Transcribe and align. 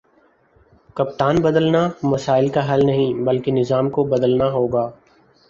کپتان 0.95 1.41
بدلنا 1.41 1.81
مسائل 2.03 2.47
کا 2.49 2.67
حل 2.69 2.85
نہیں 2.85 3.23
بلکہ 3.25 3.51
نظام 3.51 3.89
کو 3.89 4.03
بدلنا 4.07 4.49
ہوگا 4.51 4.89